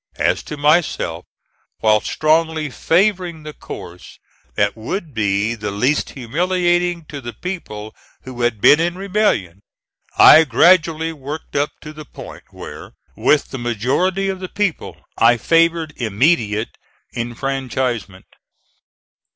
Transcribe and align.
As 0.17 0.41
to 0.49 0.57
myself, 0.57 1.25
while 1.81 2.01
strongly 2.01 2.71
favoring 2.71 3.43
the 3.43 3.53
course 3.53 4.17
that 4.55 4.75
would 4.75 5.13
be 5.13 5.53
the 5.53 5.69
least 5.69 6.09
humiliating 6.17 7.05
to 7.05 7.21
the 7.21 7.33
people 7.33 7.93
who 8.23 8.41
had 8.41 8.59
been 8.59 8.79
in 8.79 8.97
rebellion, 8.97 9.61
I 10.17 10.43
gradually 10.45 11.13
worked 11.13 11.55
up 11.55 11.69
to 11.81 11.93
the 11.93 12.05
point 12.05 12.45
where, 12.49 12.93
with 13.15 13.49
the 13.49 13.59
majority 13.59 14.27
of 14.27 14.39
the 14.39 14.49
people, 14.49 14.97
I 15.19 15.37
favored 15.37 15.93
immediate 15.97 16.79
enfranchisement. 17.15 18.25